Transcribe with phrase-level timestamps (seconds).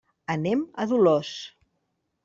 [0.35, 1.37] Anem a Dolors.